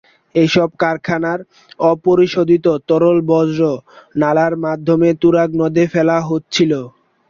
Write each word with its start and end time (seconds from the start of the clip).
এসব 0.35 0.69
কারখানার 0.81 1.39
অপরিশোধিত 1.89 2.65
তরল 2.89 3.17
বর্জ্য 3.29 3.61
নালার 4.15 4.53
মাধ্যমে 4.65 5.09
তুরাগ 5.21 5.49
নদে 5.61 5.83
ফেলা 5.93 6.17
হচ্ছিল। 6.29 6.71